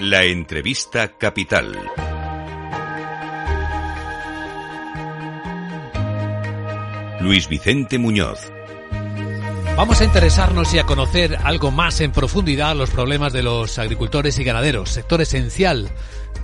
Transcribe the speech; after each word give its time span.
La 0.00 0.22
entrevista 0.22 1.08
capital. 1.18 1.76
Luis 7.20 7.48
Vicente 7.48 7.98
Muñoz. 7.98 8.38
Vamos 9.76 10.00
a 10.00 10.04
interesarnos 10.04 10.72
y 10.72 10.78
a 10.78 10.84
conocer 10.84 11.36
algo 11.42 11.72
más 11.72 12.00
en 12.00 12.12
profundidad 12.12 12.76
los 12.76 12.90
problemas 12.90 13.32
de 13.32 13.42
los 13.42 13.76
agricultores 13.80 14.38
y 14.38 14.44
ganaderos, 14.44 14.90
sector 14.90 15.20
esencial 15.20 15.88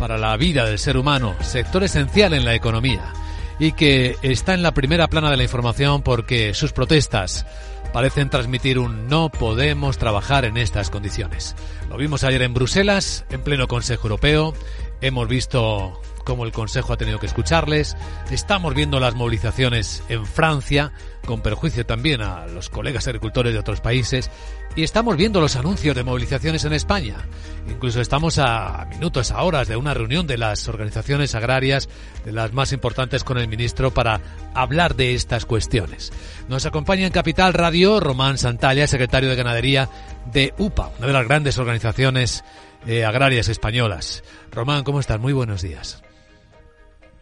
para 0.01 0.19
la 0.19 0.37
vida 0.37 0.65
del 0.67 0.81
ser 0.81 0.97
humano, 0.97 1.37
sector 1.41 1.85
esencial 1.85 2.35
en 2.35 2.45
la 2.45 2.57
economía 2.57 3.13
y 3.61 3.71
que 3.71 4.17
está 4.23 4.55
en 4.55 4.65
la 4.65 4.75
primera 4.75 5.07
plana 5.07 5.31
de 5.31 5.37
la 5.37 5.45
información 5.45 6.03
porque 6.03 6.55
sus 6.55 6.73
protestas 6.73 7.47
parecen 7.95 8.29
transmitir 8.29 8.81
un 8.81 9.07
no 9.07 9.29
podemos 9.29 9.99
trabajar 9.99 10.45
en 10.45 10.57
estas 10.57 10.91
condiciones. 10.91 11.55
Lo 11.89 11.97
vimos 11.97 12.25
ayer 12.25 12.43
en 12.43 12.53
Bruselas, 12.53 13.25
en 13.31 13.41
pleno 13.41 13.69
Consejo 13.69 14.09
Europeo, 14.09 14.53
hemos 15.01 15.29
visto 15.29 16.03
cómo 16.25 16.45
el 16.45 16.51
Consejo 16.51 16.93
ha 16.93 16.97
tenido 16.97 17.21
que 17.21 17.27
escucharles. 17.27 17.97
Estamos 18.33 18.75
viendo 18.75 18.99
las 18.99 19.15
movilizaciones 19.15 20.03
en 20.09 20.27
Francia, 20.27 20.93
con 21.25 21.41
perjuicio 21.41 21.87
también 21.87 22.21
a 22.21 22.49
los 22.49 22.69
colegas 22.69 23.07
agricultores 23.07 23.53
de 23.53 23.61
otros 23.61 23.81
países. 23.81 24.29
Y 24.77 24.83
estamos 24.83 25.17
viendo 25.17 25.41
los 25.41 25.55
anuncios 25.55 25.95
de 25.95 26.03
movilizaciones 26.03 26.65
en 26.65 26.73
España. 26.73 27.29
Incluso 27.69 28.01
estamos 28.01 28.39
a 28.39 28.87
minutos, 28.91 29.31
a 29.31 29.41
horas 29.45 29.69
de 29.69 29.77
una 29.77 29.95
reunión 29.95 30.27
de 30.27 30.37
las 30.37 30.67
organizaciones 30.69 31.37
agrarias, 31.37 31.89
de 32.25 32.33
las 32.33 32.53
más 32.53 32.73
importantes 32.73 33.23
con 33.23 33.39
el 33.39 33.47
ministro, 33.47 33.93
para 33.93 34.21
hablar 34.53 34.97
de 34.97 35.15
estas 35.15 35.47
cuestiones. 35.47 36.13
Nos 36.49 36.67
acompaña 36.67 37.07
en 37.07 37.13
Capital 37.13 37.53
Radio 37.53 38.01
Román 38.01 38.37
Santalla, 38.37 38.89
secretario 38.89 39.31
de 39.31 39.37
Ganadería 39.37 39.89
de 40.33 40.53
UPA, 40.59 40.91
una 40.99 41.07
de 41.07 41.13
las 41.13 41.29
grandes 41.29 41.57
organizaciones 41.59 42.45
eh, 42.85 43.05
agrarias 43.05 43.49
españolas. 43.49 44.25
Román, 44.51 44.83
¿cómo 44.83 44.99
estás? 44.99 45.21
Muy 45.21 45.33
buenos 45.33 45.63
días. 45.63 46.03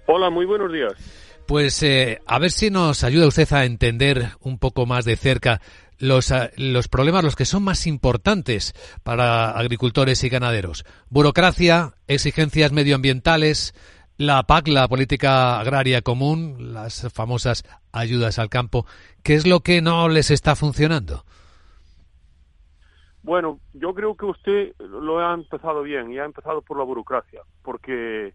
Hola, 0.06 0.30
muy 0.30 0.46
buenos 0.46 0.72
días. 0.72 0.94
Pues 1.46 1.82
eh, 1.82 2.20
a 2.24 2.38
ver 2.38 2.50
si 2.50 2.70
nos 2.70 3.04
ayuda 3.04 3.26
usted 3.26 3.52
a 3.52 3.64
entender 3.64 4.30
un 4.40 4.58
poco 4.58 4.86
más 4.86 5.04
de 5.04 5.16
cerca 5.16 5.60
los, 6.02 6.32
eh, 6.32 6.50
los 6.56 6.88
problemas, 6.88 7.22
los 7.22 7.36
que 7.36 7.44
son 7.44 7.62
más 7.62 7.86
importantes 7.86 8.74
para 9.04 9.52
agricultores 9.52 10.24
y 10.24 10.28
ganaderos. 10.28 10.84
Burocracia, 11.08 11.92
exigencias 12.08 12.72
medioambientales, 12.72 13.72
la 14.18 14.42
PAC, 14.42 14.66
la 14.66 14.88
Política 14.88 15.60
Agraria 15.60 16.02
Común, 16.02 16.74
las 16.74 17.08
famosas 17.14 17.62
ayudas 17.92 18.40
al 18.40 18.48
campo. 18.48 18.84
¿Qué 19.22 19.34
es 19.34 19.46
lo 19.46 19.60
que 19.60 19.80
no 19.80 20.08
les 20.08 20.32
está 20.32 20.56
funcionando? 20.56 21.22
Bueno, 23.22 23.60
yo 23.72 23.94
creo 23.94 24.16
que 24.16 24.26
usted 24.26 24.74
lo 24.80 25.20
ha 25.20 25.32
empezado 25.32 25.82
bien 25.82 26.12
y 26.12 26.18
ha 26.18 26.24
empezado 26.24 26.62
por 26.62 26.78
la 26.78 26.84
burocracia, 26.84 27.42
porque 27.62 28.34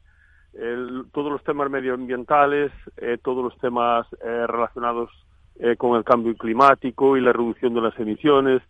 todos 1.12 1.32
los 1.32 1.44
temas 1.44 1.70
medioambientales, 1.70 2.72
eh, 2.96 3.18
todos 3.22 3.44
los 3.44 3.58
temas 3.60 4.08
eh, 4.24 4.48
relacionados 4.48 5.12
eh, 5.60 5.76
con 5.76 5.98
el 5.98 6.04
cambio 6.04 6.36
climático 6.36 7.18
y 7.18 7.22
la 7.22 7.34
reducción 7.34 7.74
de 7.74 7.82
las 7.82 7.98
emisiones, 8.00 8.62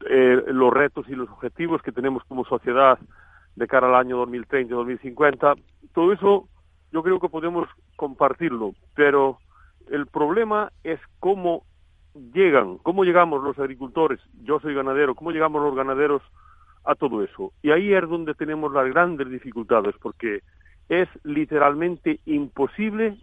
los 0.00 0.72
retos 0.72 1.06
y 1.10 1.14
los 1.14 1.28
objetivos 1.28 1.82
que 1.82 1.92
tenemos 1.92 2.24
como 2.24 2.46
sociedad 2.46 2.98
de 3.54 3.66
cara 3.66 3.88
al 3.88 3.94
año 3.96 4.24
2030-2050, 4.24 5.60
todo 5.92 6.12
eso 6.12 6.48
yo 6.92 7.02
creo 7.02 7.20
que 7.20 7.28
podemos 7.28 7.68
compartirlo, 7.96 8.72
pero 8.94 9.38
el 9.90 10.06
problema 10.06 10.72
es 10.84 11.00
cómo 11.18 11.64
llegan, 12.32 12.78
cómo 12.78 13.04
llegamos 13.04 13.42
los 13.42 13.58
agricultores, 13.58 14.20
yo 14.42 14.60
soy 14.60 14.74
ganadero, 14.74 15.14
cómo 15.14 15.30
llegamos 15.30 15.62
los 15.62 15.74
ganaderos 15.74 16.22
a 16.84 16.94
todo 16.94 17.22
eso. 17.22 17.52
Y 17.62 17.70
ahí 17.70 17.92
es 17.92 18.08
donde 18.08 18.34
tenemos 18.34 18.72
las 18.72 18.86
grandes 18.88 19.28
dificultades, 19.28 19.94
porque 20.00 20.40
es 20.88 21.08
literalmente 21.22 22.20
imposible 22.24 23.16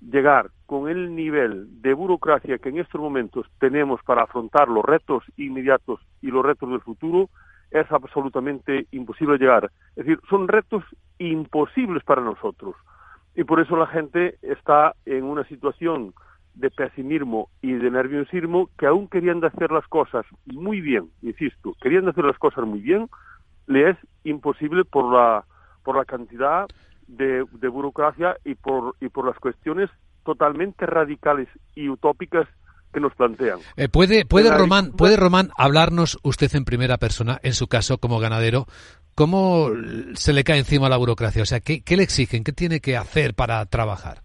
llegar 0.00 0.50
con 0.74 0.88
el 0.88 1.14
nivel 1.14 1.80
de 1.82 1.94
burocracia 1.94 2.58
que 2.58 2.70
en 2.70 2.78
estos 2.78 3.00
momentos 3.00 3.46
tenemos 3.60 4.02
para 4.02 4.24
afrontar 4.24 4.66
los 4.66 4.84
retos 4.84 5.22
inmediatos 5.36 6.00
y 6.20 6.32
los 6.32 6.44
retos 6.44 6.68
del 6.68 6.80
futuro, 6.80 7.30
es 7.70 7.86
absolutamente 7.92 8.88
imposible 8.90 9.38
llegar. 9.38 9.70
Es 9.90 10.04
decir, 10.04 10.18
son 10.28 10.48
retos 10.48 10.82
imposibles 11.18 12.02
para 12.02 12.22
nosotros. 12.22 12.74
Y 13.36 13.44
por 13.44 13.60
eso 13.60 13.76
la 13.76 13.86
gente 13.86 14.36
está 14.42 14.96
en 15.06 15.22
una 15.22 15.44
situación 15.44 16.12
de 16.54 16.72
pesimismo 16.72 17.50
y 17.62 17.74
de 17.74 17.92
nerviosismo 17.92 18.68
que 18.76 18.86
aún 18.86 19.06
queriendo 19.06 19.46
hacer 19.46 19.70
las 19.70 19.86
cosas 19.86 20.26
muy 20.44 20.80
bien, 20.80 21.08
insisto, 21.22 21.76
queriendo 21.80 22.10
hacer 22.10 22.24
las 22.24 22.38
cosas 22.38 22.66
muy 22.66 22.80
bien, 22.80 23.08
le 23.68 23.90
es 23.90 23.96
imposible 24.24 24.84
por 24.84 25.12
la, 25.12 25.44
por 25.84 25.96
la 25.96 26.04
cantidad 26.04 26.66
de, 27.06 27.44
burocracia 27.68 28.38
y 28.44 28.56
por, 28.56 28.96
y 29.00 29.08
por 29.08 29.24
las 29.24 29.38
cuestiones 29.38 29.88
totalmente 30.24 30.86
radicales 30.86 31.48
y 31.74 31.88
utópicas 31.88 32.48
que 32.92 33.00
nos 33.00 33.14
plantean. 33.14 33.58
Eh, 33.76 33.88
¿Puede, 33.88 34.24
puede, 34.24 34.56
Román, 34.56 34.92
¿Puede 34.92 35.16
Román 35.16 35.50
hablarnos 35.58 36.18
usted 36.22 36.54
en 36.54 36.64
primera 36.64 36.96
persona, 36.96 37.38
en 37.42 37.52
su 37.52 37.66
caso 37.66 37.98
como 37.98 38.20
ganadero, 38.20 38.66
cómo 39.14 39.68
se 40.14 40.32
le 40.32 40.44
cae 40.44 40.58
encima 40.58 40.88
la 40.88 40.96
burocracia? 40.96 41.42
O 41.42 41.46
sea, 41.46 41.60
¿qué, 41.60 41.82
qué 41.82 41.96
le 41.96 42.04
exigen? 42.04 42.44
¿Qué 42.44 42.52
tiene 42.52 42.80
que 42.80 42.96
hacer 42.96 43.34
para 43.34 43.64
trabajar? 43.66 44.18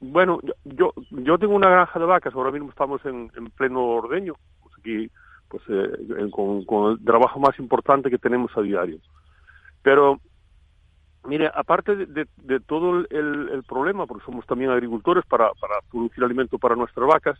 Bueno, 0.00 0.40
yo, 0.64 0.94
yo 1.10 1.36
tengo 1.38 1.54
una 1.54 1.68
granja 1.68 1.98
de 1.98 2.06
vacas, 2.06 2.34
ahora 2.34 2.52
mismo 2.52 2.70
estamos 2.70 3.04
en, 3.04 3.28
pleno 3.56 3.84
ordeño, 3.84 4.34
pues 4.62 4.74
aquí 4.78 5.10
pues 5.48 5.62
eh, 5.68 6.30
con, 6.30 6.64
con, 6.64 6.92
el 6.92 7.04
trabajo 7.04 7.40
más 7.40 7.58
importante 7.58 8.08
que 8.08 8.18
tenemos 8.18 8.50
a 8.56 8.62
diario. 8.62 8.98
Pero 9.82 10.20
Mire, 11.30 11.48
aparte 11.54 11.94
de, 11.94 12.60
todo 12.66 13.06
el, 13.08 13.62
problema, 13.68 14.04
porque 14.04 14.24
somos 14.24 14.44
también 14.46 14.72
agricultores 14.72 15.24
para, 15.26 15.52
producir 15.88 16.24
alimento 16.24 16.58
para 16.58 16.74
nuestras 16.74 17.06
vacas, 17.06 17.38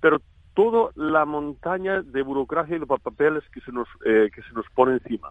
pero 0.00 0.20
toda 0.54 0.90
la 0.96 1.24
montaña 1.24 2.02
de 2.02 2.22
burocracia 2.22 2.74
y 2.74 2.80
de 2.80 2.86
papeles 2.86 3.44
que 3.54 3.60
se 3.60 3.70
nos, 3.70 3.86
eh, 4.04 4.28
que 4.34 4.42
se 4.42 4.52
nos 4.54 4.66
pone 4.74 4.94
encima. 4.94 5.30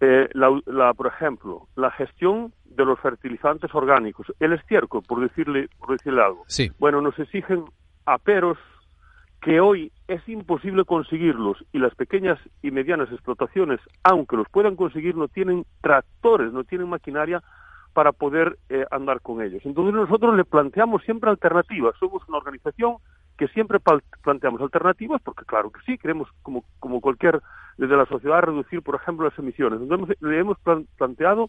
Eh, 0.00 0.28
la, 0.34 0.94
por 0.94 1.08
ejemplo, 1.08 1.66
la 1.74 1.90
gestión 1.90 2.52
de 2.64 2.84
los 2.84 3.00
fertilizantes 3.00 3.74
orgánicos, 3.74 4.32
el 4.38 4.52
estiércol, 4.52 5.02
por 5.02 5.20
decirle, 5.20 5.68
por 5.80 5.90
decirle 5.90 6.22
algo. 6.22 6.44
Sí. 6.46 6.70
Bueno, 6.78 7.00
nos 7.00 7.18
exigen 7.18 7.64
aperos 8.06 8.56
que 9.40 9.60
hoy 9.60 9.92
es 10.08 10.26
imposible 10.28 10.84
conseguirlos 10.84 11.64
y 11.72 11.78
las 11.78 11.94
pequeñas 11.94 12.38
y 12.62 12.70
medianas 12.70 13.10
explotaciones, 13.12 13.80
aunque 14.02 14.36
los 14.36 14.48
puedan 14.48 14.74
conseguir, 14.74 15.16
no 15.16 15.28
tienen 15.28 15.64
tractores, 15.80 16.52
no 16.52 16.64
tienen 16.64 16.88
maquinaria 16.88 17.42
para 17.92 18.12
poder 18.12 18.58
eh, 18.68 18.84
andar 18.90 19.20
con 19.20 19.42
ellos. 19.42 19.62
Entonces 19.64 19.94
nosotros 19.94 20.36
le 20.36 20.44
planteamos 20.44 21.02
siempre 21.04 21.30
alternativas. 21.30 21.94
Somos 21.98 22.22
una 22.28 22.38
organización 22.38 22.96
que 23.36 23.48
siempre 23.48 23.78
planteamos 24.22 24.60
alternativas 24.60 25.22
porque 25.22 25.44
claro 25.44 25.70
que 25.70 25.80
sí, 25.86 25.98
queremos 25.98 26.28
como, 26.42 26.64
como 26.80 27.00
cualquier 27.00 27.40
desde 27.76 27.96
la 27.96 28.06
sociedad 28.06 28.42
reducir, 28.42 28.82
por 28.82 28.96
ejemplo, 28.96 29.28
las 29.28 29.38
emisiones. 29.38 29.80
Entonces 29.80 30.16
le 30.20 30.38
hemos 30.38 30.58
planteado 30.96 31.48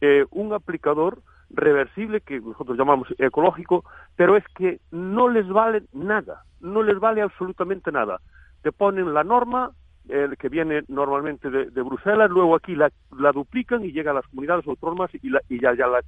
eh, 0.00 0.24
un 0.30 0.52
aplicador 0.54 1.20
reversible 1.50 2.20
que 2.20 2.40
nosotros 2.40 2.76
llamamos 2.76 3.08
ecológico, 3.18 3.84
pero 4.16 4.36
es 4.36 4.44
que 4.56 4.80
no 4.90 5.28
les 5.28 5.48
vale 5.48 5.82
nada, 5.92 6.44
no 6.60 6.82
les 6.82 6.98
vale 6.98 7.22
absolutamente 7.22 7.92
nada. 7.92 8.20
Te 8.62 8.72
ponen 8.72 9.14
la 9.14 9.24
norma 9.24 9.70
eh, 10.08 10.28
que 10.38 10.48
viene 10.48 10.82
normalmente 10.88 11.50
de, 11.50 11.82
Bruselas, 11.82 12.30
luego 12.30 12.56
aquí 12.56 12.74
la, 12.74 12.90
duplican 13.32 13.84
y 13.84 13.92
llega 13.92 14.12
a 14.12 14.14
las 14.14 14.26
comunidades 14.28 14.66
autónomas 14.66 15.10
y, 15.14 15.20
y 15.48 15.60
ya, 15.60 15.74
ya 15.74 15.86
la 15.86 16.02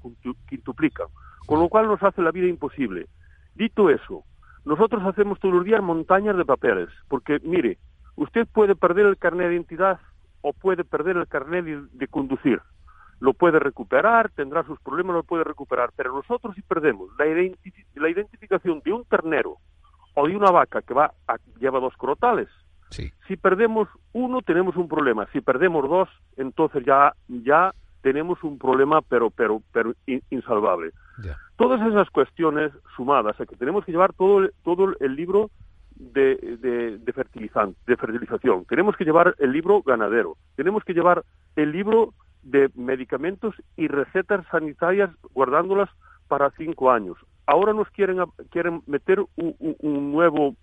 quintuplican, 0.49 1.09
con 1.47 1.61
lo 1.61 1.69
cual 1.69 1.87
nos 1.87 2.03
hace 2.03 2.23
la 2.23 2.31
vida 2.31 2.47
imposible. 2.47 3.07
Dicho 3.55 3.91
eso, 3.91 4.25
nosotros 4.65 5.03
hacemos 5.05 5.39
todos 5.39 5.55
los 5.55 5.65
días 5.65 5.83
montañas 5.83 6.37
de 6.37 6.45
papeles, 6.45 6.89
porque 7.09 7.41
mire, 7.43 7.79
usted 8.17 8.47
puede 8.53 8.75
perder 8.75 9.07
el 9.07 9.19
carnet 9.19 9.49
de 9.49 9.55
identidad 9.55 10.01
o 10.41 10.53
puede 10.53 10.85
perder 10.85 11.17
el 11.17 11.29
carnet 11.29 11.65
de 11.65 12.09
conducir 12.09 12.61
lo 13.21 13.35
puede 13.35 13.59
recuperar, 13.59 14.31
tendrá 14.31 14.65
sus 14.65 14.81
problemas, 14.81 15.15
lo 15.15 15.23
puede 15.23 15.45
recuperar, 15.45 15.93
pero 15.95 16.15
nosotros 16.15 16.55
si 16.55 16.63
perdemos 16.63 17.11
la 17.19 18.09
identificación 18.09 18.81
de 18.83 18.93
un 18.93 19.05
ternero 19.05 19.59
o 20.15 20.27
de 20.27 20.37
una 20.37 20.51
vaca 20.51 20.83
que 20.83 20.95
va 20.95 21.13
a, 21.29 21.37
lleva 21.59 21.81
dos 21.81 21.97
crotales, 21.97 22.49
si 23.29 23.37
perdemos 23.37 23.89
uno 24.13 24.43
tenemos 24.43 24.77
un 24.77 24.89
problema, 24.89 25.27
si 25.33 25.41
perdemos 25.41 25.89
dos, 25.89 26.09
entonces 26.37 26.85
ya 26.85 27.15
ya 27.29 27.73
tenemos 28.03 28.43
un 28.43 28.59
problema 28.59 29.01
pero 29.03 29.31
pero 29.31 29.63
pero 29.73 29.95
insalvable. 30.31 30.91
Todas 31.57 31.81
esas 31.87 32.09
cuestiones 32.11 32.73
sumadas 32.97 33.41
a 33.41 33.47
que 33.47 33.57
tenemos 33.57 33.85
que 33.85 33.93
llevar 33.93 34.13
todo 34.15 34.49
todo 34.65 34.95
el 34.99 35.15
libro 35.15 35.51
de, 35.95 36.37
de, 36.61 36.99
de, 36.99 37.13
fertilizante, 37.13 37.79
de 37.87 37.97
fertilización, 37.97 38.65
tenemos 38.65 38.97
que 38.97 39.05
llevar 39.05 39.35
el 39.39 39.53
libro 39.53 39.83
ganadero, 39.83 40.37
tenemos 40.57 40.83
que 40.83 40.95
llevar 40.95 41.23
el 41.57 41.73
libro 41.73 42.15
de 42.43 42.71
medicamentos 42.75 43.55
y 43.77 43.87
recetas 43.87 44.47
sanitarias 44.51 45.11
guardándolas 45.35 45.91
para 46.27 46.51
cinco 46.53 46.91
años. 46.91 47.19
Ahora 47.47 47.73
nos 47.73 47.89
quieren, 47.91 48.19
quieren 48.51 48.83
meter 48.87 49.21
un, 49.37 50.13
nuevo 50.13 50.55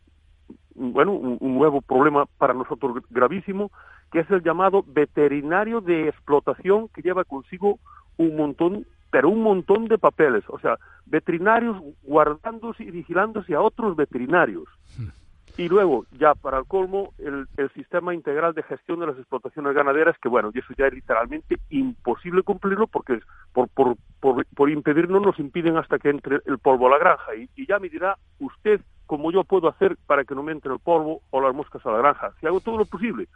bueno, 0.76 1.14
un, 1.14 1.56
nuevo 1.56 1.82
problema 1.82 2.26
para 2.38 2.54
nosotros 2.54 3.04
gravísimo, 3.10 3.72
que 4.12 4.20
es 4.20 4.30
el 4.30 4.44
llamado 4.44 4.84
veterinario 4.88 5.82
de 5.82 6.08
explotación 6.08 6.88
que 6.90 7.02
lleva 7.02 7.24
consigo 7.24 7.80
un 8.18 8.36
montón, 8.36 8.86
pero 9.12 9.30
un 9.30 9.42
montón 9.42 9.88
de 9.88 9.98
papeles, 9.98 10.44
o 10.48 10.60
sea, 10.60 10.78
veterinarios 11.06 11.78
guardándose 12.04 12.84
y 12.84 12.92
vigilándose 12.92 13.54
a 13.54 13.62
otros 13.62 13.96
veterinarios. 13.96 14.66
Hmm. 14.98 15.10
Y 15.58 15.68
luego, 15.70 16.06
ya 16.12 16.36
para 16.36 16.60
el 16.60 16.66
colmo, 16.66 17.14
el, 17.18 17.48
sistema 17.74 18.14
integral 18.14 18.54
de 18.54 18.62
gestión 18.62 19.00
de 19.00 19.08
las 19.08 19.18
explotaciones 19.18 19.74
ganaderas, 19.74 20.16
que 20.20 20.30
bueno, 20.30 20.52
y 20.54 20.60
eso 20.60 20.72
ya 20.78 20.86
es 20.86 20.94
literalmente 20.94 21.58
imposible 21.70 22.44
cumplirlo 22.44 22.86
porque 22.86 23.20
por, 23.54 23.68
por, 23.70 23.98
por, 24.20 24.46
por 24.46 24.70
impedirnos 24.70 25.22
nos 25.22 25.40
impiden 25.40 25.78
hasta 25.78 25.98
que 25.98 26.10
entre 26.10 26.42
el 26.46 26.60
polvo 26.60 26.88
a 26.88 26.92
la 26.92 27.00
granja. 27.00 27.36
Y, 27.36 27.50
y, 27.56 27.66
ya 27.66 27.80
me 27.80 27.90
dirá 27.90 28.18
usted 28.40 28.82
cómo 29.08 29.32
yo 29.32 29.44
puedo 29.44 29.68
hacer 29.68 29.98
para 30.06 30.26
que 30.26 30.36
no 30.36 30.44
me 30.44 30.52
entre 30.52 30.72
el 30.72 30.80
polvo 30.80 31.22
o 31.32 31.42
las 31.42 31.56
moscas 31.56 31.84
a 31.88 31.92
la 31.92 31.98
granja. 31.98 32.34
Si 32.40 32.46
hago 32.46 32.60
todo 32.60 32.78
lo 32.78 32.86
posible, 32.86 33.28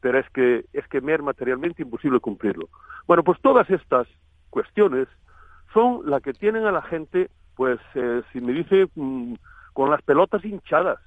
pero 0.00 0.18
es 0.18 0.28
que, 0.30 0.66
es 0.74 0.86
que 0.88 1.00
me 1.00 1.14
es 1.14 1.22
materialmente 1.22 1.82
imposible 1.82 2.20
cumplirlo. 2.20 2.68
Bueno, 3.06 3.24
pues 3.24 3.40
todas 3.40 3.68
estas 3.70 4.06
cuestiones 4.50 5.08
son 5.72 6.02
las 6.04 6.20
que 6.20 6.34
tienen 6.34 6.66
a 6.66 6.72
la 6.72 6.82
gente, 6.82 7.30
pues, 7.56 7.80
eh, 7.94 8.22
si 8.32 8.40
me 8.42 8.52
dice, 8.52 8.86
mm, 8.94 9.34
con 9.72 9.88
las 9.90 10.02
pelotas 10.02 10.44
hinchadas 10.44 10.98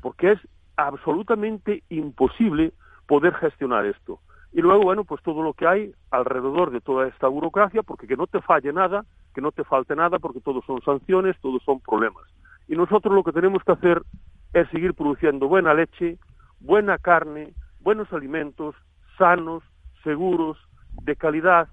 porque 0.00 0.32
es 0.32 0.38
absolutamente 0.76 1.82
imposible 1.88 2.72
poder 3.06 3.34
gestionar 3.34 3.86
esto. 3.86 4.20
Y 4.52 4.60
luego, 4.60 4.82
bueno, 4.82 5.04
pues 5.04 5.22
todo 5.22 5.42
lo 5.42 5.52
que 5.54 5.66
hay 5.66 5.92
alrededor 6.10 6.70
de 6.70 6.80
toda 6.80 7.06
esta 7.06 7.28
burocracia, 7.28 7.82
porque 7.82 8.06
que 8.06 8.16
no 8.16 8.26
te 8.26 8.40
falle 8.40 8.72
nada, 8.72 9.04
que 9.34 9.40
no 9.40 9.52
te 9.52 9.64
falte 9.64 9.94
nada, 9.94 10.18
porque 10.18 10.40
todos 10.40 10.64
son 10.64 10.82
sanciones, 10.82 11.36
todos 11.40 11.62
son 11.62 11.80
problemas. 11.80 12.24
Y 12.66 12.74
nosotros 12.74 13.14
lo 13.14 13.22
que 13.22 13.32
tenemos 13.32 13.62
que 13.62 13.72
hacer 13.72 14.02
es 14.52 14.68
seguir 14.70 14.94
produciendo 14.94 15.46
buena 15.46 15.74
leche, 15.74 16.18
buena 16.60 16.98
carne, 16.98 17.54
buenos 17.80 18.12
alimentos, 18.12 18.74
sanos, 19.16 19.62
seguros, 20.02 20.58
de 21.02 21.16
calidad 21.16 21.68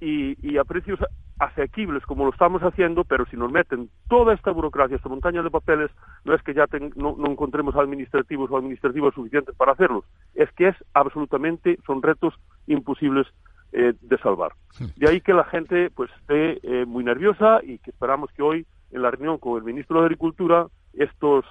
y, 0.00 0.56
a 0.58 0.64
precios 0.64 0.98
asequibles 1.38 2.04
como 2.04 2.24
lo 2.24 2.30
estamos 2.30 2.62
haciendo, 2.62 3.04
pero 3.04 3.26
si 3.26 3.36
nos 3.36 3.52
meten 3.52 3.90
toda 4.08 4.34
esta 4.34 4.50
burocracia, 4.50 4.96
esta 4.96 5.08
montaña 5.08 5.42
de 5.42 5.50
papeles, 5.50 5.90
no 6.24 6.34
es 6.34 6.42
que 6.42 6.54
ya 6.54 6.66
no, 6.94 7.16
encontremos 7.26 7.76
administrativos 7.76 8.50
o 8.50 8.56
administrativos 8.56 9.14
suficientes 9.14 9.54
para 9.54 9.72
hacerlos, 9.72 10.04
es 10.34 10.50
que 10.52 10.68
es 10.68 10.76
absolutamente, 10.94 11.78
son 11.86 12.02
retos 12.02 12.34
imposibles 12.66 13.26
eh, 13.72 13.92
de 14.00 14.18
salvar. 14.18 14.52
De 14.96 15.08
ahí 15.08 15.20
que 15.20 15.34
la 15.34 15.44
gente 15.44 15.90
pues 15.90 16.10
esté 16.20 16.58
eh, 16.62 16.86
muy 16.86 17.04
nerviosa 17.04 17.60
y 17.62 17.78
que 17.78 17.90
esperamos 17.90 18.30
que 18.32 18.42
hoy, 18.42 18.66
en 18.90 19.02
la 19.02 19.10
reunión 19.10 19.38
con 19.38 19.58
el 19.58 19.64
ministro 19.64 19.98
de 20.00 20.06
Agricultura, 20.06 20.66
estos 20.94 21.44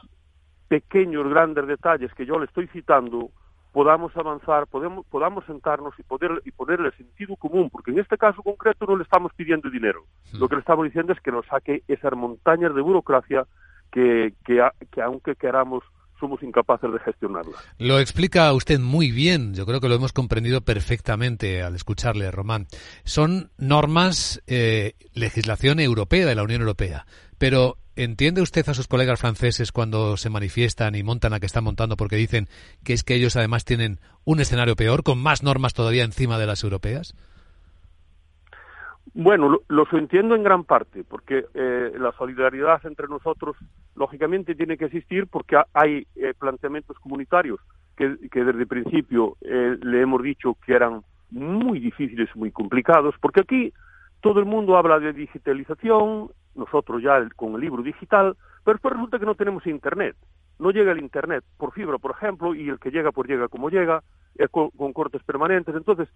pequeños, 0.68 1.30
grandes 1.30 1.68
detalles 1.68 2.14
que 2.14 2.26
yo 2.26 2.40
le 2.40 2.46
estoy 2.46 2.68
citando, 2.68 3.30
podamos 3.76 4.16
avanzar, 4.16 4.68
podemos, 4.68 5.06
podamos 5.08 5.44
sentarnos 5.48 5.94
y, 6.00 6.04
poder, 6.04 6.42
y 6.46 6.52
ponerle 6.52 6.92
sentido 6.92 7.36
común, 7.36 7.70
porque 7.70 7.92
en 7.92 8.00
este 8.00 8.18
caso 8.18 8.42
concreto 8.42 8.86
no 8.86 8.96
le 8.96 9.04
estamos 9.04 9.34
pidiendo 9.36 9.70
dinero. 9.70 10.06
Lo 10.32 10.48
que 10.48 10.56
le 10.56 10.62
estamos 10.62 10.86
diciendo 10.86 11.12
es 11.12 11.20
que 11.20 11.30
nos 11.30 11.46
saque 11.48 11.84
esas 11.90 12.14
montañas 12.14 12.74
de 12.74 12.82
burocracia 12.82 13.46
que, 13.92 14.34
que, 14.46 14.66
que 14.94 15.02
aunque 15.02 15.36
queramos 15.36 15.84
somos 16.22 16.42
incapaces 16.42 16.90
de 16.90 17.00
gestionarla. 17.00 17.58
Lo 17.78 18.00
explica 18.00 18.54
usted 18.54 18.80
muy 18.80 19.12
bien, 19.12 19.54
yo 19.54 19.66
creo 19.66 19.82
que 19.82 19.90
lo 19.90 19.96
hemos 19.96 20.14
comprendido 20.14 20.62
perfectamente 20.62 21.62
al 21.62 21.76
escucharle, 21.76 22.32
Román. 22.32 22.68
Son 23.04 23.52
normas, 23.58 24.42
eh, 24.48 24.94
legislación 25.14 25.82
europea 25.82 26.26
de 26.26 26.36
la 26.36 26.44
Unión 26.44 26.62
Europea, 26.62 27.06
pero 27.38 27.76
¿entiende 27.96 28.42
usted 28.42 28.68
a 28.70 28.74
sus 28.74 28.88
colegas 28.88 29.20
franceses 29.20 29.72
cuando 29.72 30.18
se 30.18 30.30
manifiestan 30.30 30.96
y 30.96 31.04
montan 31.04 31.34
a 31.34 31.40
que 31.40 31.46
están 31.46 31.64
montando 31.64 31.98
porque 31.98 32.16
dicen 32.16 32.48
que 32.84 32.94
es 32.94 33.04
que 33.04 33.16
ellos 33.16 33.36
además 33.36 33.66
tienen 33.66 34.00
un 34.24 34.40
escenario 34.40 34.76
peor, 34.76 35.04
con 35.04 35.22
más 35.22 35.44
normas 35.44 35.74
todavía 35.74 36.04
encima 36.04 36.38
de 36.38 36.48
las 36.48 36.64
europeas? 36.64 37.16
Bueno, 39.14 39.60
lo, 39.70 39.88
entiendo 39.94 40.36
en 40.36 40.44
gran 40.44 40.66
parte, 40.66 41.06
porque 41.06 41.46
eh, 41.54 41.94
la 41.98 42.12
solidaridad 42.18 42.86
entre 42.86 43.08
nosotros, 43.08 43.56
lógicamente, 43.96 44.56
tiene 44.56 44.78
que 44.78 44.86
existir 44.86 45.28
porque 45.28 45.56
hay 45.74 46.06
eh, 46.16 46.34
planteamientos 46.38 47.00
comunitarios 47.00 47.60
que, 47.96 48.18
desde 48.20 48.60
el 48.60 48.68
principio 48.68 49.38
eh, 49.40 49.78
le 49.82 50.02
hemos 50.02 50.22
dicho 50.22 50.58
que 50.66 50.74
eran 50.74 51.02
muy 51.32 51.80
difíciles, 51.80 52.30
muy 52.36 52.52
complicados, 52.52 53.16
porque 53.22 53.42
aquí 53.42 53.74
todo 54.20 54.40
el 54.40 54.46
mundo 54.46 54.76
habla 54.76 55.00
de 55.00 55.14
digitalización, 55.14 56.30
nosotros 56.56 57.02
ya 57.02 57.28
con 57.36 57.56
el 57.56 57.62
libro 57.62 57.84
digital, 57.84 58.36
pero 58.64 58.76
después 58.76 58.94
resulta 58.94 59.20
que 59.20 59.26
no 59.26 59.36
tenemos 59.36 59.66
Internet. 59.68 60.16
No 60.58 60.72
llega 60.72 60.92
el 60.92 61.00
Internet 61.00 61.44
por 61.58 61.74
fibra, 61.74 61.98
por 61.98 62.12
ejemplo, 62.12 62.56
y 62.56 62.70
el 62.70 62.80
que 62.80 62.92
llega, 62.92 63.12
pues 63.12 63.28
llega 63.28 63.48
como 63.48 63.70
llega, 63.70 64.02
con, 64.52 64.70
con 64.72 64.94
cortes 64.94 65.22
permanentes. 65.24 65.76
Entonces, 65.76 66.10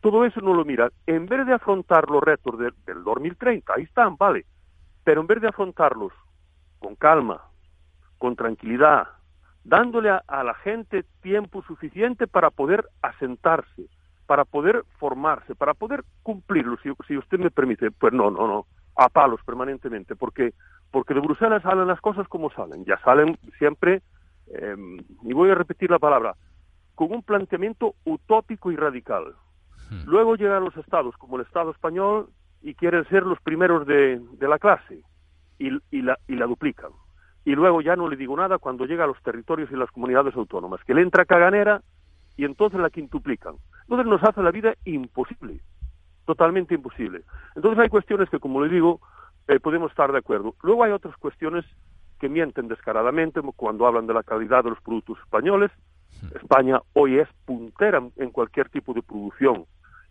todo 0.00 0.24
eso 0.24 0.40
no 0.40 0.52
lo 0.52 0.64
mira. 0.64 0.90
En 1.06 1.26
vez 1.26 1.46
de 1.46 1.54
afrontar 1.54 2.10
los 2.10 2.22
retos 2.22 2.58
del 2.58 3.04
2030, 3.04 3.72
ahí 3.74 3.84
están, 3.84 4.16
vale, 4.16 4.44
pero 5.04 5.20
en 5.20 5.26
vez 5.26 5.40
de 5.40 5.48
afrontarlos 5.48 6.12
con 6.78 6.96
calma, 6.96 7.40
con 8.18 8.36
tranquilidad, 8.36 9.08
dándole 9.64 10.10
a, 10.10 10.44
la 10.44 10.54
gente 10.54 11.04
tiempo 11.22 11.62
suficiente 11.62 12.26
para 12.26 12.50
poder 12.50 12.86
asentarse, 13.02 13.88
para 14.26 14.44
poder 14.44 14.84
formarse, 14.98 15.54
para 15.54 15.74
poder 15.74 16.04
cumplirlo, 16.22 16.76
si, 16.82 17.16
usted 17.16 17.38
me 17.38 17.50
permite, 17.50 17.90
pues 17.90 18.12
no, 18.12 18.30
no, 18.30 18.46
no, 18.46 18.66
a 18.96 19.08
palos 19.08 19.40
permanentemente, 19.44 20.16
porque, 20.16 20.54
porque 20.90 21.14
de 21.14 21.20
Bruselas 21.20 21.62
salen 21.62 21.88
las 21.88 22.00
cosas 22.00 22.28
como 22.28 22.50
salen, 22.50 22.84
ya 22.84 22.98
salen 23.04 23.38
siempre, 23.58 24.02
eh, 24.48 24.76
y 25.22 25.32
voy 25.32 25.50
a 25.50 25.54
repetir 25.54 25.90
la 25.90 25.98
palabra, 25.98 26.34
con 26.94 27.12
un 27.12 27.22
planteamiento 27.22 27.94
utópico 28.04 28.70
y 28.70 28.76
radical. 28.76 29.34
Hmm. 29.90 30.04
Luego 30.06 30.36
llegan 30.36 30.64
los 30.64 30.76
estados, 30.76 31.16
como 31.16 31.36
el 31.36 31.42
Estado 31.42 31.70
español, 31.70 32.28
y 32.62 32.74
quieren 32.74 33.06
ser 33.08 33.24
los 33.24 33.40
primeros 33.40 33.86
de, 33.86 34.20
la 34.40 34.58
clase, 34.58 35.02
y, 35.58 35.70
la, 36.02 36.18
y 36.26 36.36
la 36.36 36.46
duplican. 36.46 36.90
Y 37.44 37.54
luego 37.54 37.82
ya 37.82 37.94
no 37.94 38.08
le 38.08 38.16
digo 38.16 38.36
nada 38.36 38.58
cuando 38.58 38.86
llega 38.86 39.04
a 39.04 39.06
los 39.06 39.20
territorios 39.22 39.70
y 39.70 39.76
las 39.76 39.90
comunidades 39.90 40.34
autónomas, 40.34 40.82
que 40.84 40.94
le 40.94 41.02
entra 41.02 41.26
caganera 41.26 41.82
y 42.36 42.44
entonces 42.44 42.80
la 42.80 42.90
quintuplican. 42.90 43.56
Entonces 43.82 44.06
nos 44.06 44.22
hace 44.22 44.42
la 44.42 44.50
vida 44.50 44.74
imposible, 44.84 45.60
totalmente 46.24 46.74
imposible. 46.74 47.22
Entonces 47.54 47.78
hay 47.78 47.88
cuestiones 47.88 48.28
que, 48.30 48.38
como 48.38 48.62
le 48.62 48.72
digo, 48.72 49.00
eh, 49.48 49.60
podemos 49.60 49.90
estar 49.90 50.10
de 50.12 50.18
acuerdo. 50.18 50.54
Luego 50.62 50.84
hay 50.84 50.92
otras 50.92 51.16
cuestiones 51.16 51.64
que 52.20 52.28
mienten 52.28 52.68
descaradamente 52.68 53.40
cuando 53.56 53.86
hablan 53.86 54.06
de 54.06 54.14
la 54.14 54.22
calidad 54.22 54.64
de 54.64 54.70
los 54.70 54.80
productos 54.80 55.18
españoles. 55.20 55.70
España 56.34 56.80
hoy 56.94 57.18
es 57.18 57.28
puntera 57.44 58.02
en 58.16 58.30
cualquier 58.30 58.68
tipo 58.70 58.94
de 58.94 59.02
producción 59.02 59.66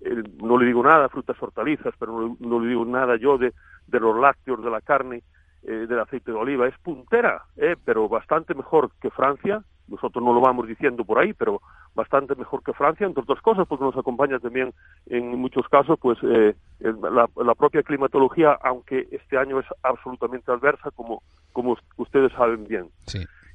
eh, 0.06 0.24
no 0.42 0.58
le 0.58 0.66
digo 0.66 0.84
nada 0.84 1.08
frutas 1.10 1.42
hortalizas, 1.42 1.94
pero 1.98 2.36
no, 2.40 2.60
le 2.60 2.68
digo 2.68 2.84
nada 2.86 3.16
yo 3.16 3.38
de, 3.38 3.54
de 3.88 4.00
los 4.00 4.20
lácteos, 4.20 4.64
de 4.64 4.70
la 4.70 4.82
carne, 4.82 5.24
eh, 5.64 5.86
del 5.88 6.00
aceite 6.00 6.32
de 6.32 6.38
oliva. 6.38 6.68
Es 6.68 6.78
puntera, 6.80 7.44
eh, 7.56 7.76
pero 7.84 8.10
bastante 8.10 8.54
mejor 8.54 8.92
que 9.02 9.10
Francia. 9.10 9.64
Nosotros 9.88 10.24
no 10.24 10.34
lo 10.34 10.42
vamos 10.42 10.68
diciendo 10.68 11.04
por 11.04 11.20
ahí, 11.20 11.34
pero 11.34 11.62
bastante 11.94 12.36
mejor 12.36 12.64
que 12.64 12.74
Francia, 12.74 13.06
entre 13.06 13.24
otras 13.24 13.42
cosas, 13.42 13.68
porque 13.68 13.84
nos 13.84 13.98
acompaña 13.98 14.40
también 14.40 14.74
en 15.08 15.38
muchos 15.38 15.68
casos 15.68 16.00
pues 16.00 16.18
eh, 16.24 16.56
la, 16.80 17.30
la, 17.36 17.56
propia 17.56 17.84
climatología, 17.84 18.58
aunque 18.64 19.08
este 19.12 19.38
año 19.38 19.60
es 19.60 19.66
absolutamente 19.84 20.52
adversa, 20.52 20.92
como, 20.92 21.22
como 21.52 21.78
ustedes 21.98 22.32
saben 22.34 22.66
bien. 22.66 22.90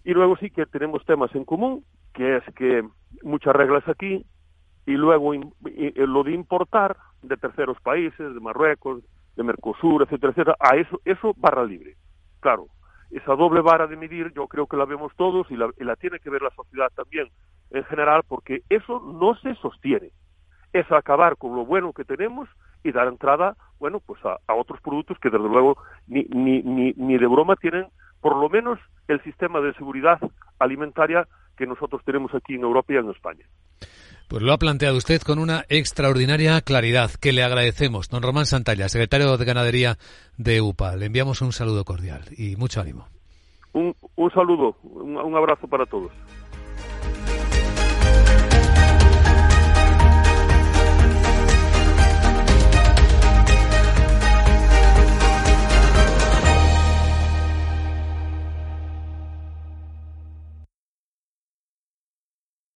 Y 0.04 0.12
luego 0.12 0.36
sí 0.36 0.50
que 0.50 0.66
tenemos 0.66 1.04
temas 1.04 1.34
en 1.34 1.44
común, 1.44 1.84
que 2.14 2.36
es 2.36 2.44
que 2.54 2.82
muchas 3.22 3.54
reglas 3.54 3.86
aquí, 3.88 4.24
y 4.86 4.92
luego 4.92 5.32
lo 5.34 6.24
de 6.24 6.32
importar 6.32 6.96
de 7.22 7.36
terceros 7.36 7.80
países, 7.80 8.34
de 8.34 8.40
Marruecos, 8.40 9.02
de 9.36 9.42
Mercosur, 9.42 10.02
etcétera, 10.02 10.32
etcétera, 10.32 10.56
a 10.60 10.76
eso, 10.76 11.00
eso 11.04 11.34
barra 11.36 11.64
libre. 11.64 11.96
Claro, 12.40 12.66
esa 13.10 13.34
doble 13.34 13.60
vara 13.60 13.86
de 13.86 13.96
medir 13.96 14.32
yo 14.34 14.46
creo 14.46 14.66
que 14.66 14.76
la 14.76 14.84
vemos 14.84 15.12
todos 15.16 15.50
y 15.50 15.56
la, 15.56 15.96
tiene 15.96 16.18
que 16.18 16.30
ver 16.30 16.42
la 16.42 16.50
sociedad 16.50 16.90
también 16.94 17.28
en 17.70 17.84
general 17.84 18.22
porque 18.26 18.62
eso 18.68 19.00
no 19.00 19.34
se 19.36 19.54
sostiene. 19.56 20.10
Es 20.72 20.90
acabar 20.92 21.36
con 21.36 21.56
lo 21.56 21.64
bueno 21.64 21.92
que 21.92 22.04
tenemos 22.04 22.48
y 22.84 22.92
dar 22.92 23.08
entrada, 23.08 23.56
bueno, 23.78 24.00
pues 24.00 24.22
a, 24.24 24.36
a 24.46 24.54
otros 24.54 24.80
productos 24.80 25.18
que 25.18 25.30
desde 25.30 25.48
luego 25.48 25.78
ni, 26.06 26.24
ni, 26.24 26.62
ni, 26.62 26.92
ni 26.92 27.18
de 27.18 27.26
broma 27.26 27.56
tienen 27.56 27.86
por 28.20 28.36
lo 28.36 28.48
menos 28.48 28.78
el 29.06 29.22
sistema 29.22 29.60
de 29.60 29.72
seguridad 29.74 30.18
alimentaria 30.58 31.26
que 31.56 31.66
nosotros 31.66 32.02
tenemos 32.04 32.34
aquí 32.34 32.54
en 32.54 32.62
Europa 32.62 32.92
y 32.92 32.96
en 32.96 33.10
España. 33.10 33.46
Pues 34.28 34.42
lo 34.42 34.52
ha 34.52 34.58
planteado 34.58 34.96
usted 34.98 35.22
con 35.22 35.38
una 35.38 35.64
extraordinaria 35.70 36.60
claridad 36.60 37.10
que 37.18 37.32
le 37.32 37.42
agradecemos. 37.42 38.10
Don 38.10 38.22
Román 38.22 38.44
Santalla, 38.44 38.90
secretario 38.90 39.36
de 39.38 39.44
Ganadería 39.44 39.96
de 40.36 40.60
UPA, 40.60 40.96
le 40.96 41.06
enviamos 41.06 41.40
un 41.40 41.52
saludo 41.52 41.84
cordial 41.84 42.22
y 42.36 42.56
mucho 42.56 42.82
ánimo. 42.82 43.06
Un, 43.72 43.94
saludo, 44.34 44.76
un 44.82 45.34
abrazo 45.34 45.66
para 45.66 45.86
todos. 45.86 46.12